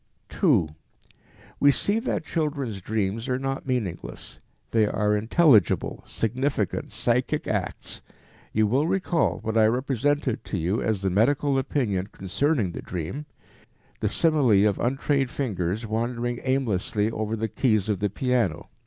2. 0.29 0.67
We 1.59 1.69
see 1.69 1.99
that 1.99 2.25
children's 2.25 2.81
dreams 2.81 3.29
are 3.29 3.37
not 3.37 3.67
meaningless; 3.67 4.39
they 4.71 4.87
are 4.87 5.15
intelligible, 5.15 6.01
significant, 6.07 6.91
psychic 6.91 7.47
acts. 7.47 8.01
You 8.51 8.65
will 8.65 8.87
recall 8.87 9.41
what 9.43 9.59
I 9.59 9.67
represented 9.67 10.43
to 10.45 10.57
you 10.57 10.81
as 10.81 11.03
the 11.03 11.11
medical 11.11 11.59
opinion 11.59 12.07
concerning 12.07 12.71
the 12.71 12.81
dream, 12.81 13.27
the 13.99 14.09
simile 14.09 14.65
of 14.67 14.79
untrained 14.79 15.29
fingers 15.29 15.85
wandering 15.85 16.39
aimlessly 16.41 17.11
over 17.11 17.35
the 17.35 17.47
keys 17.47 17.87
of 17.87 17.99
the 17.99 18.09
piano. 18.09 18.69